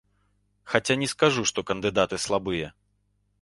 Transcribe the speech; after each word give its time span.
Хаця 0.71 0.95
не 1.01 1.09
скажу, 1.13 1.43
што 1.51 1.65
кандыдаты 1.73 2.21
слабыя. 2.25 2.73